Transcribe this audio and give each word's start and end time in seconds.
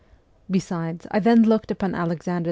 Besides, 0.49 1.05
I 1.11 1.19
then 1.19 1.43
looked 1.43 1.69
upon 1.69 1.93
Alexander 1.93 2.29
II. 2.39 2.39